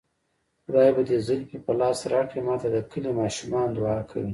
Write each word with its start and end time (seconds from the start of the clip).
خدای 0.63 0.89
به 0.95 1.01
دې 1.07 1.17
زلفې 1.27 1.57
په 1.65 1.71
لاس 1.79 1.99
راکړي 2.13 2.41
ماته 2.47 2.67
د 2.71 2.77
کلي 2.91 3.11
ماشومان 3.21 3.67
دوعا 3.75 3.99
کوينه 4.09 4.29